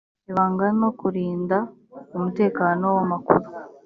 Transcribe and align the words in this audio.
ibanga 0.29 0.65
no 0.79 0.89
kurinda 0.99 1.57
umutekano 2.17 2.85
w 2.95 2.99
amakuru 3.05 3.45